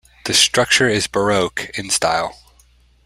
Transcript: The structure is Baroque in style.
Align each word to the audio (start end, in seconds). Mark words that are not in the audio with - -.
The 0.25 0.33
structure 0.33 0.87
is 0.89 1.05
Baroque 1.05 1.69
in 1.77 1.91
style. 1.91 2.35